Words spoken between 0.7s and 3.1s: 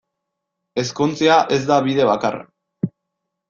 Ezkontzea ez da bide bakarra.